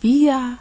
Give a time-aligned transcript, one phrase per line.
[0.00, 0.59] via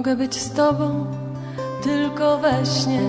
[0.00, 1.06] Mogę być z tobą
[1.82, 3.00] tylko we śnie.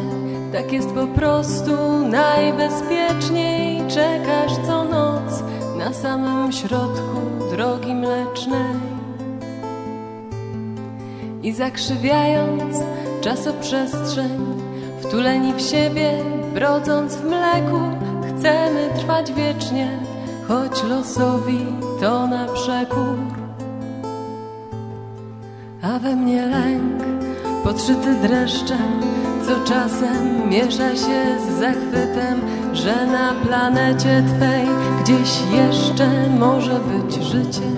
[0.53, 1.71] Tak jest po prostu
[2.07, 3.81] najbezpieczniej.
[3.87, 5.43] Czekasz co noc
[5.77, 7.19] na samym środku
[7.51, 8.75] drogi mlecznej.
[11.43, 12.77] I zakrzywiając
[13.21, 14.61] czasoprzestrzeń,
[15.01, 16.11] wtuleni w siebie,
[16.53, 17.79] brodząc w mleku,
[18.29, 19.99] chcemy trwać wiecznie,
[20.47, 21.65] choć losowi
[21.99, 23.40] to na przekór
[26.01, 27.03] we mnie lęk
[27.63, 29.01] podszyty dreszczem,
[29.45, 32.41] co czasem miesza się z zachwytem,
[32.73, 34.67] że na planecie Twej
[35.03, 37.71] gdzieś jeszcze może być życie.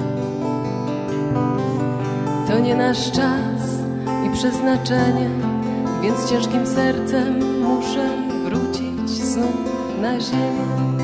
[2.47, 3.61] To nie nasz czas
[4.25, 5.29] i przeznaczenie,
[6.01, 8.09] więc ciężkim sercem muszę
[8.45, 9.55] wrócić znów
[10.01, 11.02] na ziemię.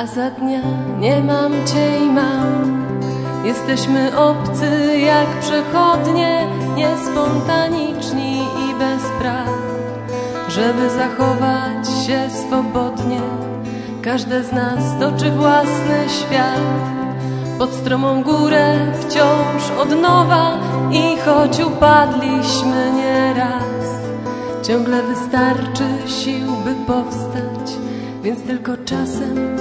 [0.00, 0.60] A za dnia
[0.98, 2.86] nie mam cię i mam.
[3.44, 6.46] Jesteśmy obcy jak przechodnie,
[6.76, 9.48] niespontaniczni i bez praw,
[10.48, 13.20] żeby zachować się swobodnie.
[14.02, 16.80] Każde z nas toczy własny świat,
[17.58, 20.58] pod stromą górę wciąż od nowa
[20.92, 23.84] i choć upadliśmy nieraz,
[24.62, 27.76] ciągle wystarczy sił, by powstać,
[28.22, 29.59] więc tylko czasem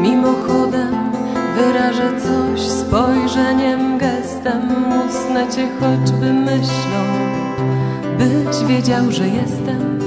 [0.00, 1.12] Mimochodem
[1.56, 4.62] wyrażę coś spojrzeniem, gestem
[5.08, 7.00] Usnę cię choćby myślą
[8.18, 10.00] Byś wiedział, że jestem.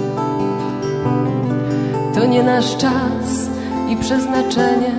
[2.16, 3.50] To nie nasz czas
[3.90, 4.96] i przeznaczenie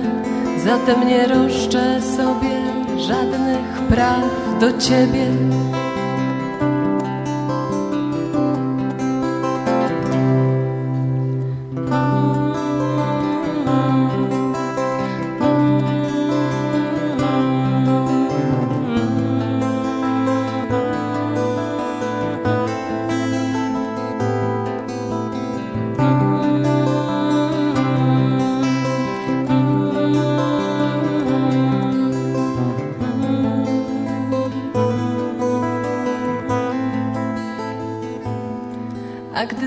[0.65, 2.55] Zatem nie roszczę sobie
[2.97, 5.27] żadnych praw do ciebie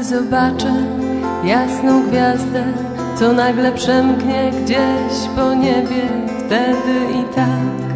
[0.09, 0.75] zobaczę
[1.45, 2.65] jasną gwiazdę,
[3.19, 6.09] co nagle przemknie gdzieś po niebie,
[6.39, 7.89] wtedy i tak.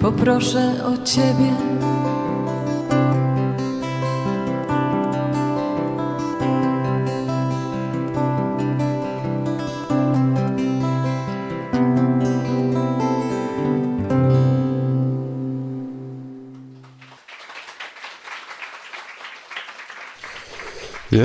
[0.00, 1.71] Poproszę o ciebie.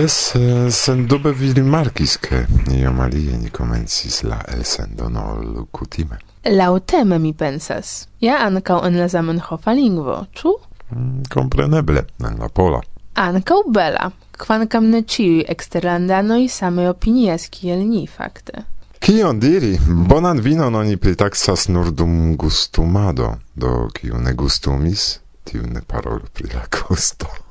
[0.01, 6.19] Jes, eh, sendube vi rimarkis, ke iom alie ni comencis la elsendon ol kutime.
[6.45, 8.07] Lauteme mi pensas.
[8.21, 10.53] Ja ankaŭ en la Zamenhofa lingvo, ĉu?
[10.91, 12.83] Mm, kompreneble, en la pola.
[13.23, 18.67] Ankaŭ bela, kvankam ne ciui eksterlandanoj same opinias kiel ni fakte.
[18.99, 19.79] Kion diri?
[19.87, 25.09] Bonan vinon oni pritaksas nur dum gustumado, do kiu ne gustumis,
[25.43, 27.46] tiu ne parolu pri la gusto.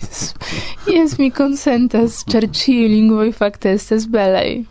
[0.00, 0.34] Yes,
[0.86, 4.62] yes mi consentas, cer ciu lingvoi facte estes belei.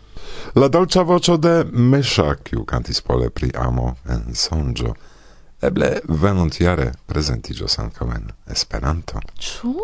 [0.54, 4.94] La dolcia vocio de Mesha, kiu cantis pole pri amo en sonjo,
[5.62, 9.20] eble venuntiare presentigios ankaŭ en Esperanto.
[9.38, 9.74] Ĉu?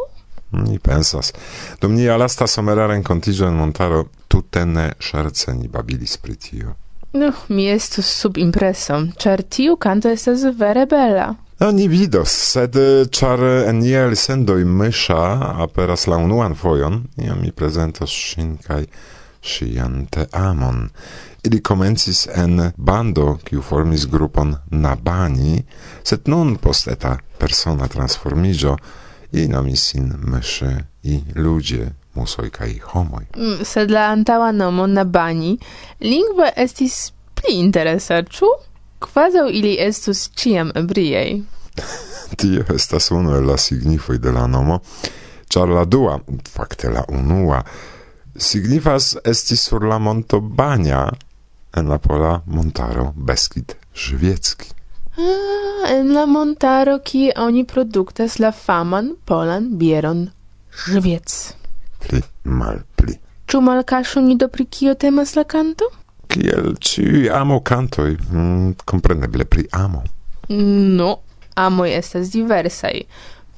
[0.51, 1.33] Mm, mi pensas.
[1.81, 6.75] Dum nia lasta somera rencontigio en montaro tutte ne ŝerce ni babilis pri tio.
[7.13, 11.35] No, mi estus sub impreso, ĉar tiu canto estes vere bella.
[11.59, 12.77] Ni vidos, sed
[13.11, 15.23] ĉar en niaj elsendoj Myŝa
[15.65, 18.85] aperas la unuan fojon, iam mi prezentos ŝin kaj
[19.43, 20.85] ŝian amon.
[21.43, 25.65] Ili komencis en bando, kiu formis grupon Nabani,
[26.05, 28.77] sed nun post eta persona transformigio,
[29.33, 33.25] i nomis sin myszy i ludzie musoj kaj homoj.
[33.37, 35.59] Mm, sed la antaŭa nomo Nabani
[36.01, 38.47] lingve estis pli interesa, ĉu?
[39.01, 41.43] quasi ili estus ciam ebriei.
[42.39, 44.81] Tio estas unu el la signifoi de la nomo,
[45.49, 46.19] char la dua,
[46.55, 47.63] fakte la unua,
[48.37, 51.09] signifas esti sur la monto Bania
[51.77, 54.71] en la pola montaro Beskid Żywiecki.
[55.19, 60.31] Ah, en la montaro ki oni produktas la faman polan bieron
[60.87, 61.55] Żywiec.
[61.99, 63.19] Pli mal pli.
[63.53, 65.85] mal malkaŝu ni do pri kio temas la kanto?
[66.29, 70.03] kiel ci amo cantoi, mm, compreneble pri amo.
[70.49, 71.23] No,
[71.57, 73.07] amoi estas diversai,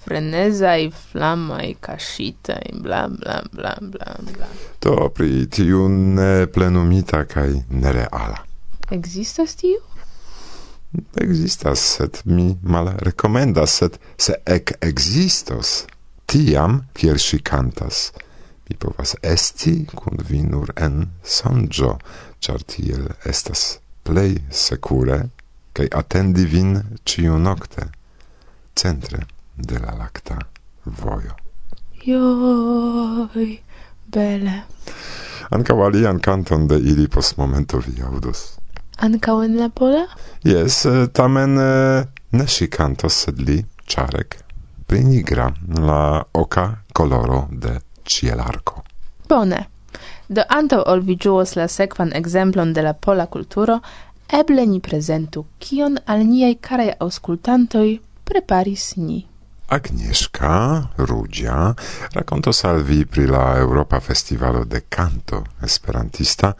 [0.04, 4.48] frenezai, flamai, cascitai, bla bla bla bla bla.
[4.78, 8.40] To pri tiu ne plenumita cae nereala.
[8.90, 9.78] Existas tiu?
[11.22, 15.84] Existas, sed mi mal recomendas, sed se ec existos,
[16.26, 18.10] tiam, kiel si cantas,
[18.66, 21.92] mi povas esti kun vi nur en sonjo,
[22.40, 25.28] char tiel estas plei secure,
[25.72, 27.86] kaj attendi vin ĉiunokte
[28.74, 29.26] centre
[29.56, 30.38] de la lacta
[30.84, 31.36] vojo.
[32.04, 33.50] Joj,
[34.06, 34.56] bele.
[35.50, 38.44] Ankaŭ alian canton de ili post momento vi audus.
[38.98, 40.06] Ankaŭ en la pola?
[40.44, 43.58] Yes, eh, tamen eh, ne si cantos, sed li,
[43.90, 44.36] Czarek,
[44.86, 48.84] prinigra la oca coloro de ĉielarko.
[49.28, 49.64] Bone.
[50.30, 53.80] Do anto ol vi giuos la sekvan exemplon de la pola kulturo,
[54.30, 59.24] eble ni prezentu kion al niei karaj auscultantoi preparis ni.
[59.74, 61.74] Agnieszka Rudzia
[62.14, 66.52] rakontos al vi pri la Europa Festivalo de Canto Esperantista,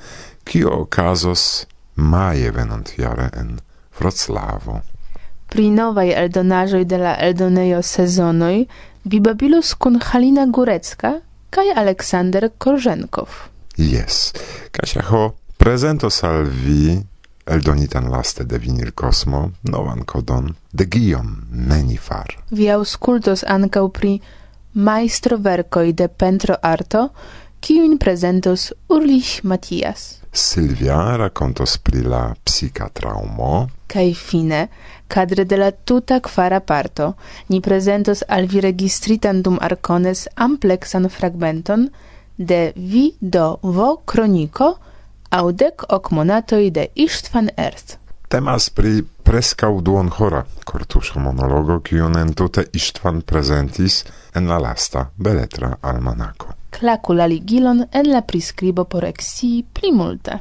[0.44, 3.60] kio okazos maje venontjare en
[4.00, 4.80] Wroclavo.
[5.46, 8.66] Pri novaj eldonaĵoj de la eldonejo sezonoj
[9.04, 11.14] vi babilos kun Halina Górecka
[11.50, 13.26] kaj Aleksander Korzenkow.
[13.80, 14.32] Yes.
[14.70, 17.00] Kasia prezentos al vi
[17.46, 22.36] eldonitan laste de Vinil Cosmo novan kodon de Guillaume Menifar.
[22.50, 24.20] Vi auscultos ancau pri
[24.72, 27.08] majstroverkoj de pentro arto,
[27.60, 30.20] kiujn prezentos Ulrich Matias.
[30.32, 33.70] Silvia racontos pri la psica traumo.
[33.86, 34.68] Kai fine,
[35.08, 37.14] cadre de la tuta quara parto,
[37.48, 41.88] ni presentos al vi registritan dum arcones amplexan fragmenton,
[42.40, 44.74] de vi do vo kroniko
[45.30, 47.98] aŭdek ok monatoj de Istvan Erst.
[48.28, 54.04] Temas pri preskaŭ duonhora kortuŝo monologo, kiun entute Istvan prezentis
[54.34, 56.56] en la lasta beletra almanako.
[56.70, 60.38] Klaku la ligilon en la priskribo por eksii pli multe.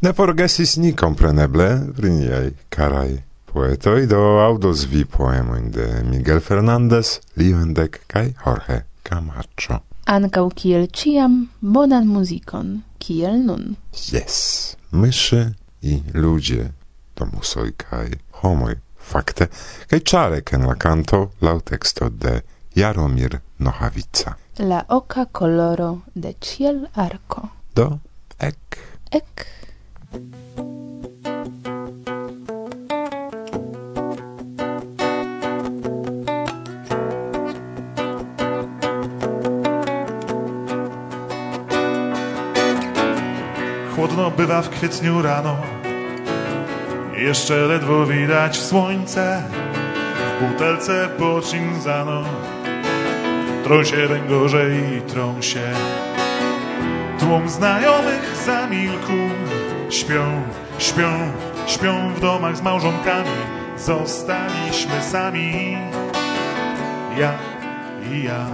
[0.00, 3.10] Ne forgesis ni kompreneble pri niaj karaj
[3.52, 9.84] poetoj do aŭdos vi poemojn de Miguel Fernandez, Livendek kaj Jorge Camacho.
[10.06, 13.76] Ancau kiel ciam bonan muzikon, kiel nun.
[14.12, 16.72] Yes, myszy i ludzie,
[17.14, 19.46] to musoj kai homoj, fakte,
[19.88, 22.42] kai czarek en la canto lau texto de
[22.76, 24.36] Jaromir Nohavica.
[24.58, 27.48] La oca coloro de ciel arco.
[27.74, 27.98] Do,
[28.38, 28.78] ek.
[29.10, 29.53] Ec.
[43.96, 45.56] Chłodno bywa w kwietniu rano.
[47.16, 49.42] Jeszcze ledwo widać słońce
[50.38, 52.24] W butelce pocinzano
[53.64, 55.72] Trą się węgorze i trą się
[57.18, 59.12] Tłum znajomych zamilkł
[59.90, 60.42] Śpią,
[60.78, 61.32] śpią,
[61.66, 63.30] śpią w domach z małżonkami.
[63.76, 65.76] Zostaliśmy sami.
[67.18, 67.32] Ja
[68.12, 68.46] i ja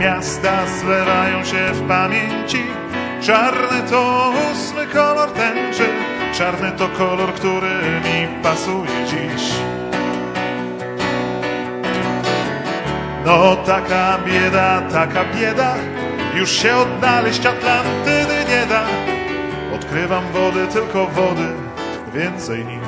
[0.00, 2.62] Miasta zlewają się w pamięci.
[3.22, 5.88] Czarny to ósmy kolor tęczy
[6.32, 7.70] Czarny to kolor, który
[8.04, 9.52] mi pasuje dziś.
[13.26, 15.74] No taka bieda, taka bieda
[16.34, 18.84] Już się odnaleźć Atlantydy nie da.
[19.74, 21.48] Odkrywam wody, tylko wody
[22.14, 22.79] Więcej nic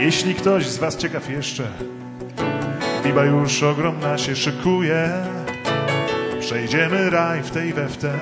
[0.00, 1.68] Jeśli ktoś z was ciekaw jeszcze
[3.04, 5.08] Biba już ogromna się szykuje.
[6.40, 8.12] Przejdziemy raj w tej we w te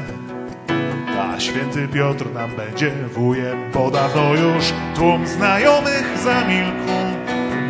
[1.21, 6.89] A święty Piotr nam będzie wujem Bo dawno już tłum znajomych zamilkł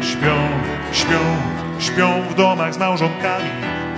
[0.02, 0.36] Śpią,
[0.92, 1.18] śpią,
[1.78, 3.50] śpią w domach z małżonkami.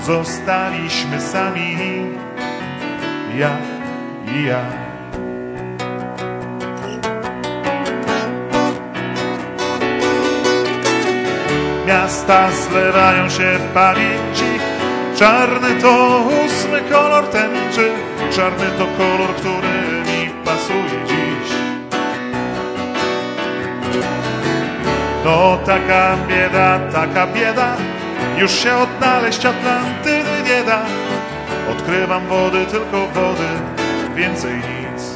[0.06, 1.76] Zostaliśmy sami.
[3.38, 3.58] Ja
[4.34, 4.79] i ja
[11.90, 14.50] Miasta zlewają się w pamięci.
[15.16, 17.92] Czarny to ósmy kolor tęczy
[18.36, 21.52] Czarny to kolor, który mi pasuje dziś?
[25.24, 27.76] No taka bieda, taka bieda.
[28.38, 30.82] Już się odnaleźć Atlantydy nie da.
[31.70, 33.48] Odkrywam wody, tylko wody
[34.14, 35.09] Więcej nic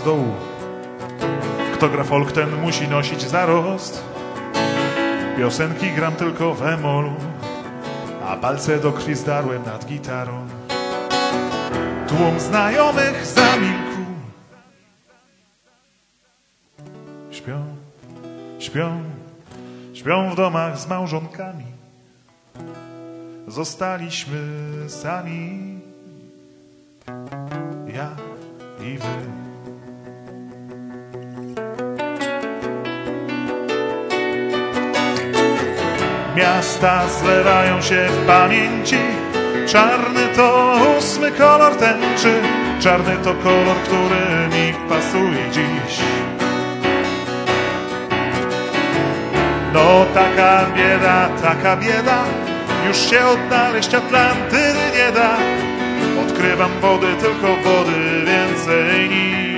[0.00, 0.34] z dołu.
[1.74, 4.04] Kto gra folk, ten musi nosić zarost.
[5.36, 7.12] Piosenki gram tylko w emolu,
[8.26, 10.46] a palce do krwi zdarłem nad gitarą.
[12.08, 14.00] Tłum znajomych zamilkł.
[17.30, 17.64] Śpią,
[18.58, 19.02] śpią,
[19.94, 21.64] śpią w domach z małżonkami.
[23.48, 24.40] Zostaliśmy
[24.88, 25.80] sami
[27.94, 28.16] ja
[28.80, 29.49] i wy.
[36.36, 38.98] Miasta zlewają się w pamięci.
[39.66, 42.40] Czarny to ósmy kolor tęczy
[42.80, 45.98] Czarny to kolor, który mi pasuje dziś?
[49.74, 52.24] No taka bieda, taka bieda
[52.88, 55.36] Już się odnaleźć Atlantydy nie da.
[56.26, 59.49] Odkrywam wody, tylko wody, więcej nic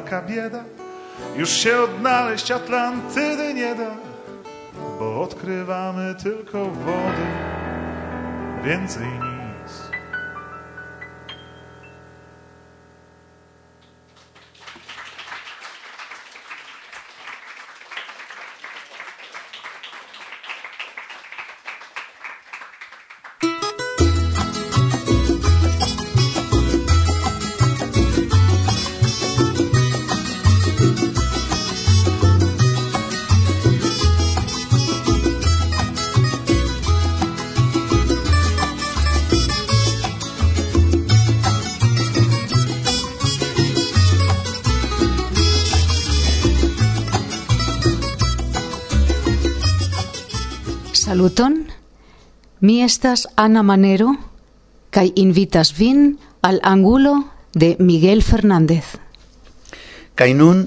[0.00, 0.64] taka bieda?
[1.36, 3.90] Już się odnaleźć Atlantydy nie da
[4.98, 7.26] Bo odkrywamy tylko wody
[8.64, 9.29] Więcej nic
[51.10, 51.66] Saluton.
[52.60, 54.12] Mi estas Ana Manero
[54.94, 57.14] kaj invitas vin al angulo
[57.52, 58.92] de Miguel Fernández.
[60.14, 60.60] Kaj nun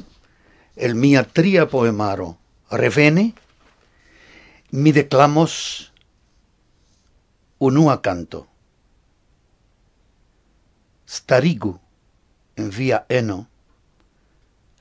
[0.76, 2.28] el mia tria poemaro
[2.72, 3.24] revene
[4.72, 5.94] mi declamos
[7.60, 8.44] unua canto.
[11.08, 11.80] Starigu
[12.58, 13.48] en via eno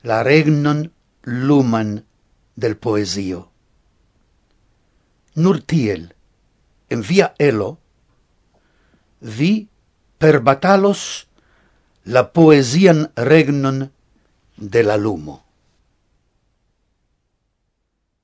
[0.03, 0.91] la regnon
[1.23, 2.03] luman
[2.57, 3.52] del poesio.
[5.35, 6.13] nur tiel,
[6.89, 7.77] en via elo,
[9.19, 9.67] vi
[10.17, 11.27] per batalos
[12.03, 13.89] la poesian regnon
[14.57, 15.39] de la lumo.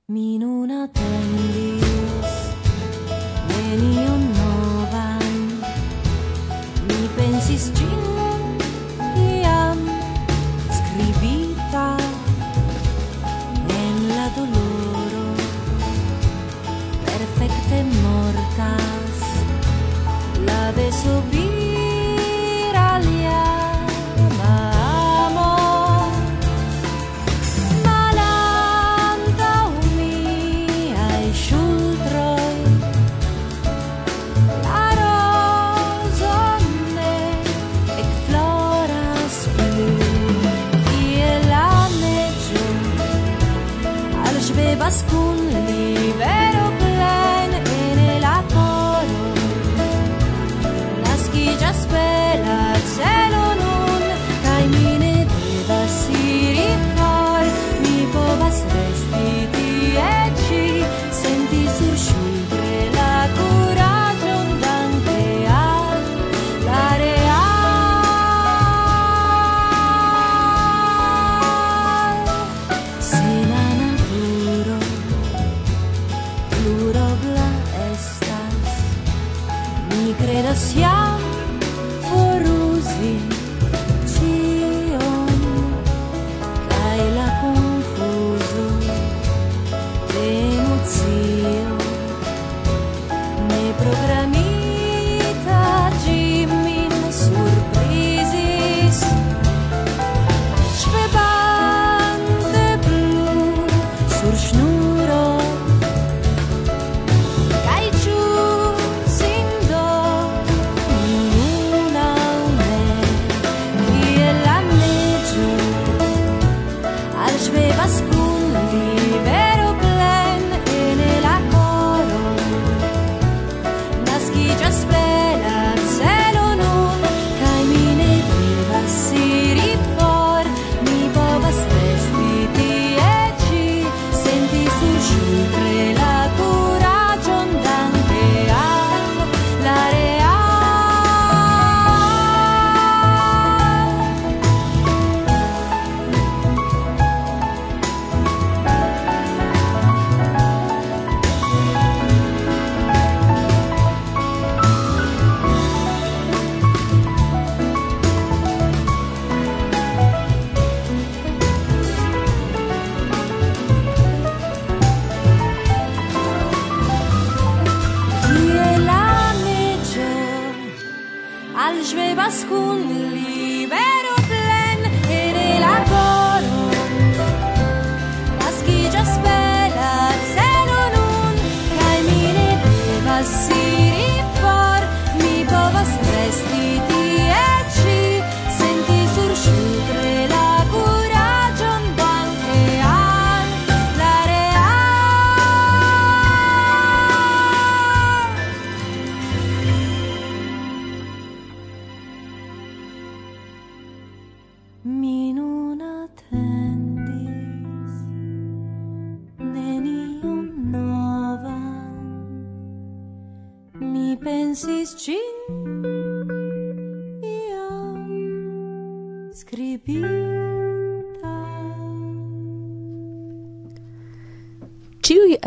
[0.09, 2.35] Mi non attendis
[3.47, 5.27] nenion novan,
[6.87, 7.98] mi pensis gin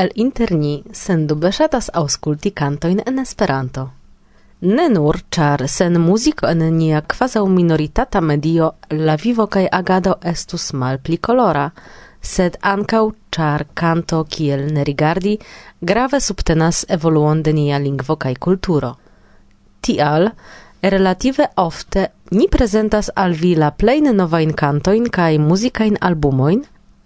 [0.02, 3.90] el inter ni sendube ŝatas aŭskulti kantojn en Esperanto.
[4.62, 8.70] Ne nur, ĉar sen muziko en nia kvazaŭ minoritata medio
[9.08, 11.68] la vivo kaj agado estus malpli kolora,
[12.32, 13.02] sed ankaŭ
[13.36, 15.36] ĉar kanto kiel ne rigardi
[15.92, 18.92] grave subtenas evoluon de nia lingvo kaj kulturo.
[19.80, 20.30] Tial,
[20.94, 26.62] relative ofte ni prezentas al vi la plejn novajn kantojn kaj muzikajn albumojn,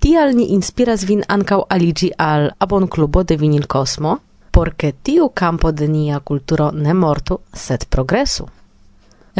[0.07, 4.13] tial ni inspiras vin ankaŭ aliĝi al abonklubo de Vinil Cosmo,
[4.55, 8.47] por ke tiu campo de nia kulturo ne mortu, sed progresu.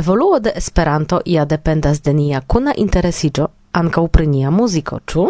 [0.03, 5.29] Evoluo de Esperanto ja dependas de nia kuna interesiĝo ankaŭ pri nia muziko, ĉu?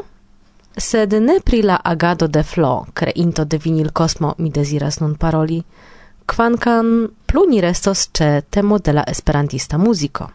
[0.89, 5.63] Sed ne pri la agado de Flo, kreinto de Vinil Cosmo, mi deziras nun paroli,
[6.27, 6.97] kvankam
[7.27, 10.31] plu ni restos ĉe temo de la esperantista muziko.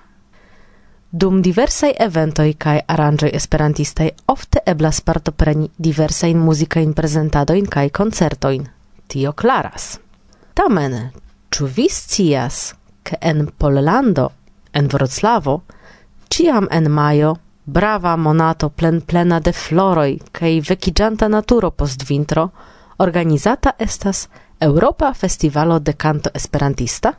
[1.11, 8.61] Dum diversaj eventoj kaj aranĝoj esperantistaj ofte eblas partopreni diversajn muzikajn prezentadojn kaj koncertojn.
[9.11, 9.97] Tio klaras.
[10.53, 10.95] Tamen,
[11.51, 12.59] ĉu vi scias,
[13.03, 14.29] ke en Pollando,
[14.71, 15.55] en Wroclavo,
[16.31, 17.33] ĉiam en majo
[17.65, 22.45] brava monato plen plena de floroj kaj vekiĝanta naturo post vintro
[22.97, 27.13] organizata estas Europa Festivalo de Canto Esperantista?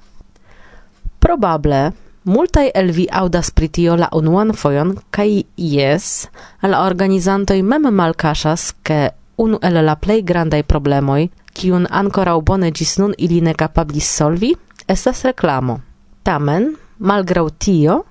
[1.19, 6.29] Probable Multaj el vi aŭdas pri tio la unuan fojon kaj jes,
[6.63, 9.11] la organizantoj mem malkaŝas, ke
[9.43, 14.53] unu el la plej grandaj problemoj, kiun ankoraŭ bone ĝis nun ili ne kapablis solvi,
[14.87, 15.81] estas reklamo.
[16.23, 18.05] Tamen, malgraŭ tio,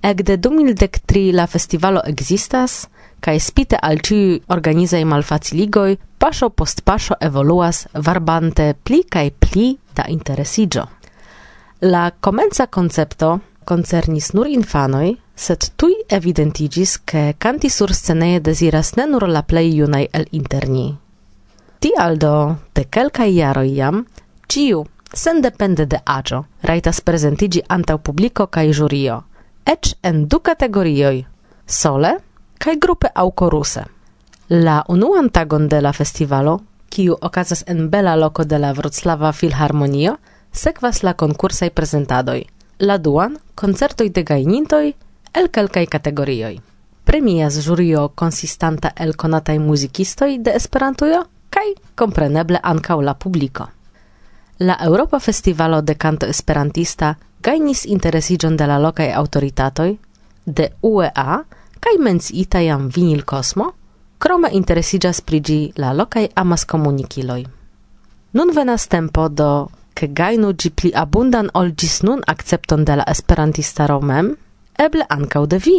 [0.00, 2.86] ekde 2013 la festivalo ekzistas,
[3.20, 10.08] kaj spite al ĉiuj organizaj malfaciligoj, paŝo post paŝo evoluas varbante pli kaj pli da
[10.08, 10.86] interesiĝo.
[11.80, 13.36] La komenca koncepto
[13.68, 19.74] concernis nur infanoi, sed tui evidentigis che canti sur sceneje desiras ne nur la plei
[19.76, 20.96] junai el interni.
[21.78, 24.06] Tial do, de quelcae jaroi jam,
[24.48, 29.22] ciu, sendepende de agio, raitas presentigi antau publico cae jurio,
[29.64, 31.26] ec en du categorioi,
[31.66, 32.16] sole
[32.58, 33.84] cae grupe au coruse.
[34.48, 40.18] La unuan tagon de la festivalo, kiu okazas en bela loco de la Wroclava Filharmonio,
[40.52, 42.46] sekvas la concursai presentadoj–
[42.80, 44.94] La duan, concertoi de gainintoi
[45.34, 46.60] el kelkaj kategorioj.
[47.04, 53.66] Premias jurio konsistanta el conatai muzikistoj de Esperantujo kaj kompreneble ankaŭ la publiko.
[54.58, 59.98] La Europa Festivalo de Canto Esperantista gajnis interesigion de la lokaj autoritatoi,
[60.46, 61.42] de UEA
[61.80, 63.72] kaj menciita jam Vinil cosmo,
[64.18, 67.44] krome interesigas prigi la la lokaj amaskomunikiloj.
[68.32, 73.06] Nun venas tempo do ke gainu gi pli abundan ol gis nun akcepton de la
[73.14, 74.36] esperantista romem,
[74.86, 75.78] eble ancau de vi.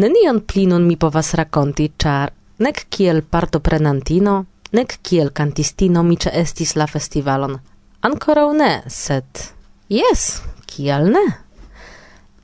[0.00, 2.32] Nenion pli nun mi povas rakonti, char
[2.64, 4.34] nek kiel partoprenantino,
[4.72, 7.58] nek kiel kantistino mi ĉeestis la festivalon.
[8.02, 9.46] Ankoraŭ ne, sed
[9.92, 11.24] Yes, kiel ne?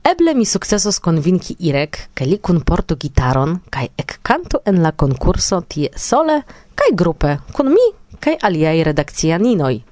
[0.05, 5.89] Eble mi sukcesos konvinki Irek, ke li kunportu gitaron kaj ekkantu en la konkurso tie
[5.97, 6.39] sole
[6.77, 7.89] kaj grupe kun mi
[8.23, 9.88] kaj aliai redakcianinoj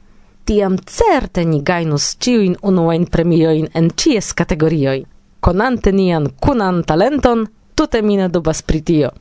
[0.48, 5.06] tiam certe ni gainus ciuin unuain premioin en cies categorioi.
[5.40, 9.12] Conante nian cunan talenton, tute mine dubas pritio.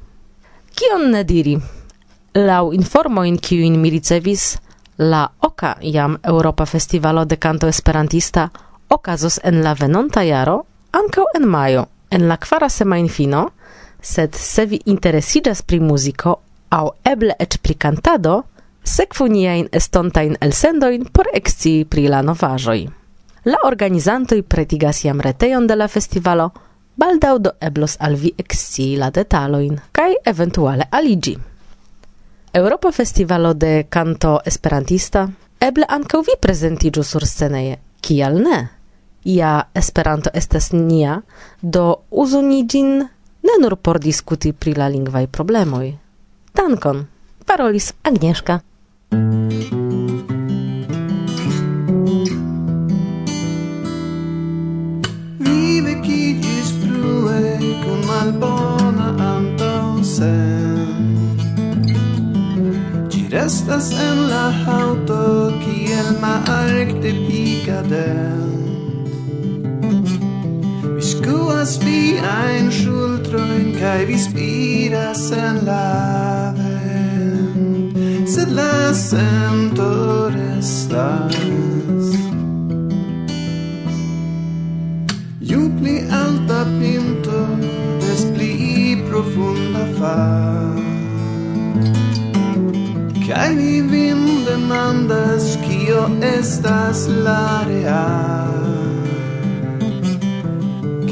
[0.76, 1.56] Kion ne diri?
[2.34, 4.56] Lau informoin kiuin mi ricevis,
[4.98, 8.50] la oka jam Europa Festivalo de Canto Esperantista
[8.88, 13.48] okazos en la venonta jaro, ankaŭ en majo, en la kvara semajnfino,
[14.00, 16.38] sed se vi interesidas pri muziko
[16.70, 18.42] aŭ eble eĉ pri kantado,
[18.86, 22.86] sekvu niajn estontajn elsendoin por ekscii pri la novaĵoj.
[23.46, 26.50] La organizantoj pretigas jam retejon de la festivalo,
[26.96, 31.36] baldaŭ do eblos al vi ekscii la detalojn kaj eventuale aliĝi.
[32.52, 35.26] Europa Festivalo de Canto Esperantista
[35.60, 38.60] eble ankaŭ vi prezentiĝu sursceneje, kial ne?
[39.24, 41.20] Ja Esperanto estas nia,
[41.60, 42.96] do uzu ni ĝin
[43.46, 45.92] ne nur por diskuti pri la lingvaj problemoj.
[46.54, 47.06] Dankon!
[47.46, 48.60] Parolis Agnieszka.
[55.38, 57.40] Vi vekiĝis plue
[57.84, 60.90] kun malbona antaŭsen
[63.08, 65.22] Ĝi restas en la haŭto
[65.64, 68.52] kiel malakte pika den
[70.92, 75.30] Vi skuas viajn ŝultrojn kaj vi spiras
[75.64, 75.84] la
[78.36, 81.36] sed la sento restas
[85.40, 87.38] Ju pli alta pinto,
[88.00, 88.52] des pli
[89.08, 90.18] profunda fa.
[93.26, 96.02] Kai mi vin demandas, kio
[96.36, 98.66] estas la real.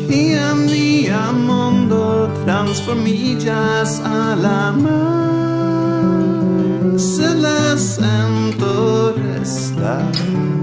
[0.01, 2.05] Kiam nia mondo
[2.45, 5.34] transformillas a la mar
[7.05, 10.54] se la sento restare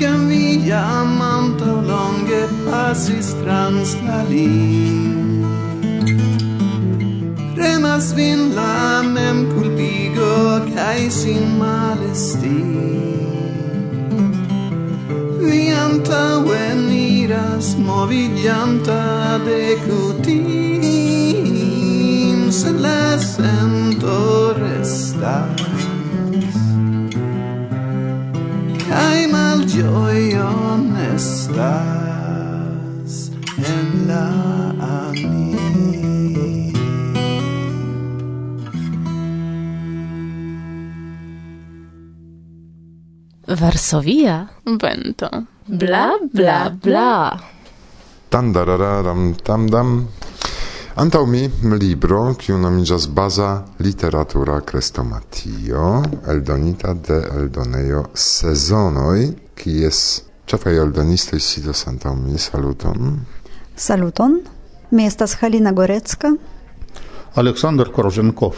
[0.00, 1.18] kan vi jam
[1.90, 5.16] longe passis trans la lin.
[8.16, 10.36] Vin la mem culpigo
[10.74, 12.60] cae sin malesti.
[15.40, 15.62] Vi
[16.48, 17.76] veniras iras
[19.46, 20.32] de cutim,
[22.52, 24.18] sed la sento
[24.60, 25.65] restas.
[29.76, 33.16] ĝojon estas
[33.60, 34.22] en la
[34.86, 35.52] ami.
[43.60, 44.38] Varsovia?
[44.64, 45.28] Vento.
[45.66, 47.36] Bla bla bla.
[48.32, 50.08] Tandararam tam dam
[50.96, 51.44] Antau mi
[51.76, 62.14] libro, kiu nomiĝas Baza literatura Crestomatio, eldonita de eldonejo sezonoj kies ĉefaj eldonistoj sidas antaŭ
[62.14, 62.38] mi.
[62.38, 63.20] Saluton.
[63.76, 64.40] Saluton.
[64.90, 66.34] Mi estas Halina Gorecka.
[67.34, 68.54] Aleksandr Korzenkov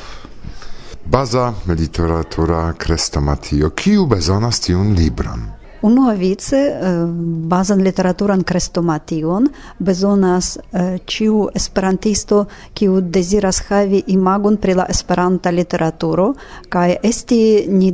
[1.09, 3.71] Baza literatura krestomatio.
[3.71, 5.58] Kiu bezonas tiun libron?
[5.83, 7.05] Unuavice eh,
[7.49, 9.47] bazan literaturan krestomation
[9.79, 16.33] bezonas eh, ĉiu esperantisto kiu deziras havi imagon pri la esperanta literaturo
[16.69, 17.93] kaj esti ni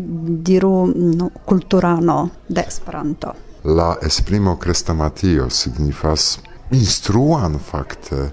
[0.48, 3.34] diru no, kulturano de Esperanto.
[3.64, 6.38] La esprimo krestomatio signifas
[6.70, 8.30] instruan fakte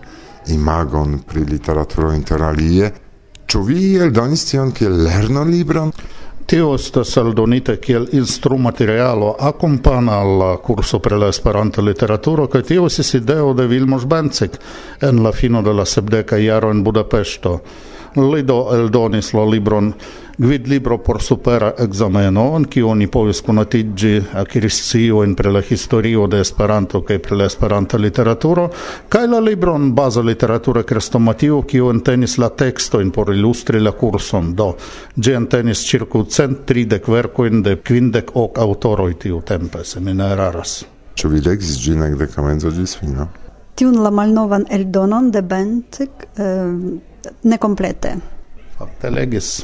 [0.47, 2.91] imagon pri literaturo interalie.
[3.47, 5.91] Ĉu vi eldonis tion kiel lerno libron?
[6.45, 13.13] Tio estas aldonita kiel instrumaterialo akompana al kurso pri la Esperanta literaturo kaj tio estis
[13.19, 14.57] ideo de Vilmos Bencik
[15.01, 17.59] en la fino de la sepdeka jaro en Budapeŝto.
[18.15, 19.93] Li do eldonis la libron
[20.49, 26.39] libro por supera exameno, en kiu oni povis konatiĝi akiri sciojn pri la historio de
[26.41, 28.69] Esperanto kaj pri la Esperanta literaturo,
[29.09, 34.55] kaj la libron baza literatura krestomatio, kiu entenis la tekstojn por ilustri la kurson.
[34.55, 34.73] Do,
[35.15, 40.81] ĝi entenis ĉirkaŭ cent tridek verkojn de kvindek ok aŭtoroj tiutempe, se mi ne eraras.
[41.15, 43.27] Ĉu vi legis ĝin ekde komenco ĝis fino?
[43.75, 48.15] Tiun la malnovan eldonon de Bentik eh, ne komplete.
[48.77, 49.59] Fakte legis.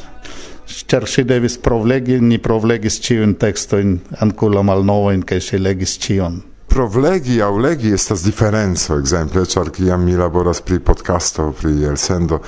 [0.68, 6.42] Ĉar ŝi devis provlegi, ni provlegis ĉiujn tekstojn ankoraŭ malnovajn kaj ŝi legis ĉion.
[6.68, 12.42] Provlegi aŭ legi estas diferenco, ekzemple, ĉar kiam mi laboras pri podcasto, pri elsendo,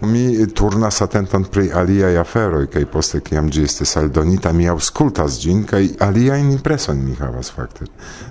[0.00, 5.64] mi turnas atenton pri aliaj aferoj kaj poste kiam ĝi estis aldonita mi aŭskultas ĝin
[5.64, 7.88] kaj aliajn impresojn mi havas fakte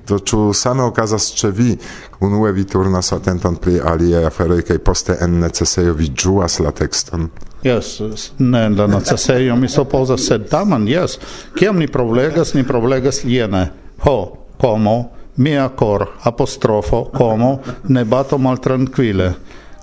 [0.08, 1.78] do ĉu same okazas ĉe vi
[2.22, 7.30] unue vi turnas atenton pri aliaj aferoj kaj poste en necesejo vi ĝuas la tekston
[7.66, 7.98] Yes,
[8.38, 11.18] ne en la necesejo mi supozas, sed tamen, yes,
[11.58, 13.64] kiam ni provlegas, ni provlegas jene.
[14.04, 14.18] Ho,
[14.62, 19.34] como, mia cor, apostrofo, como, ne bato maltranquile.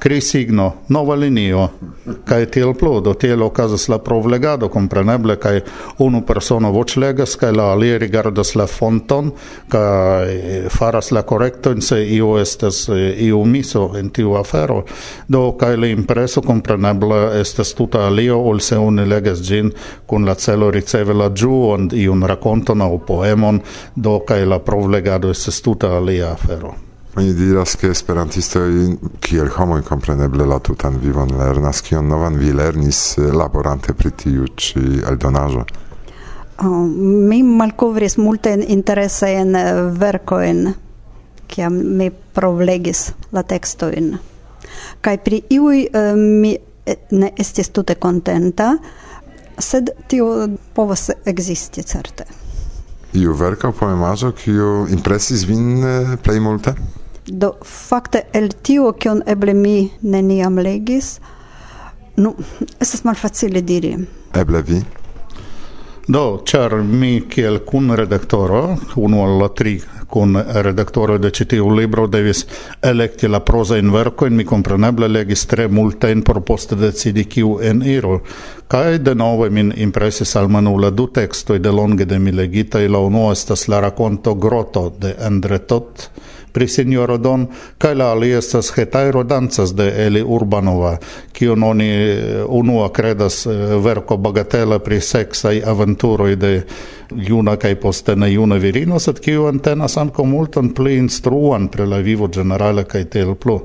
[0.02, 1.68] Crisigno, nova linio,
[2.26, 5.60] kaj tiel plodo, tiel okazas la provlegado, compreneble, kaj
[6.02, 9.30] unu persono voclegas, kaj la alia rigardas la fonton,
[9.70, 12.88] kaj faras la correcton, se io estes
[13.28, 14.82] iu miso in tiu afero,
[15.28, 19.70] do, kaj la impreso, compreneble, estes tuta alio, ol se uni legas gin,
[20.06, 23.62] kun la celo riceve la giuon, iun raconton au poemon,
[23.94, 26.91] do, kaj la provlegado estes tuta alia afero.
[27.16, 28.70] Oni diras ke esperantistoj
[29.20, 34.46] kiel homoj kompreneble la tutan vivon lernas kion novan vi lernis eh, laborante pri tiu
[34.56, 35.64] ĉi eldonaĵo.
[36.64, 36.86] Oh,
[37.28, 40.62] mi malkovris multajn interesajn eh, verkojn
[41.52, 44.08] kiam mi provlegis la tekstojn.
[45.04, 46.54] Kaj pri iuj eh, mi
[47.12, 48.70] ne estis tute kontenta,
[49.60, 52.24] sed tio povas ekzisti certe.
[53.20, 55.84] Iu verko poemaĵo kiu impresis vin
[56.24, 56.72] plej multe?
[57.26, 61.20] Do fakte el tio kion eble mi neniam legis,
[62.16, 62.34] nu
[62.80, 63.94] estas malfacile diri.
[64.34, 64.80] Eble vi
[66.06, 68.62] Do, ĉar mi kiel kun redaktoro,
[68.98, 69.76] unu al la tri
[70.12, 70.34] kun
[70.66, 72.42] redaktoro de ĉi tiu libro devis
[72.82, 78.18] elekti la prozajn verkojn, mi kompreneble legis tre multajn por poste decidi kiu en iru.
[78.68, 82.88] Kaj denove min impresis almenaŭ la du tekstoj de longe de mi legitaj.
[82.88, 86.10] La unua estas la rakonto Groto de Andre Todt,
[86.52, 87.46] pri signoro Don
[87.78, 90.96] kaj la alia estas hetairo dancas de Eli Urbanova
[91.32, 96.52] kiun oni eh, unua kredas eh, verko bagatela pri seksaj aventuroj de
[97.16, 101.98] juna kaj poste ne juna virino sed kiu entenas ankaŭ multon pli instruan pri la
[101.98, 103.60] vivo ĝenerale kaj tiel plu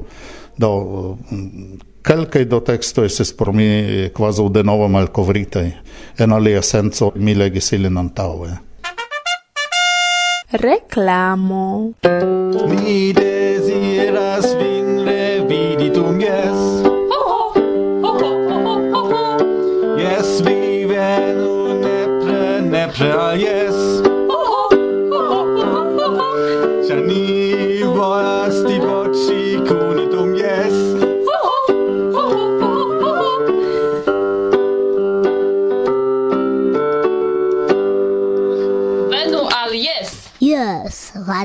[0.57, 0.71] do
[1.31, 5.65] mm, Kelkaj do teksto estis por mi eh, kvazaŭ denove malkovritaj
[6.23, 8.66] en alia senco mi legis ilin antaŭe
[10.49, 11.91] reclamo.
[12.67, 13.11] Mi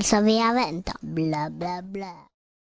[0.02, 0.92] Yes, Varsovia vento.
[1.00, 2.31] Bla bla bla.